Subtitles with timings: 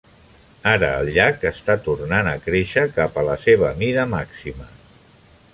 [0.69, 4.71] Ara el llac està tornant a créixer cap a la seva mida màxima.